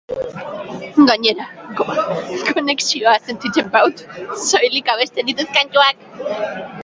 Gainera, 1.09 1.45
konexioa 1.81 3.13
sentitzen 3.33 3.69
baudt 3.75 4.01
soilik 4.47 4.89
abesten 4.95 5.29
ditut 5.31 5.53
kantuak. 5.59 6.05